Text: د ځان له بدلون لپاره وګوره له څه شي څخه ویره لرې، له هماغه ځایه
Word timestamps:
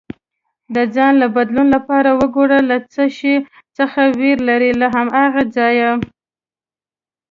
د 0.75 0.77
ځان 0.95 1.13
له 1.21 1.27
بدلون 1.35 1.67
لپاره 1.75 2.09
وګوره 2.19 2.59
له 2.69 2.77
څه 2.93 3.03
شي 3.17 3.35
څخه 3.77 4.01
ویره 4.19 4.43
لرې، 4.47 4.71
له 4.81 4.87
هماغه 4.95 5.41
ځایه 5.57 5.91